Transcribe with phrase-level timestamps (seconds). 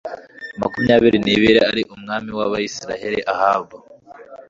[0.61, 3.77] makumyabiri n ibiri ari umwami wa Isirayeli Ahabu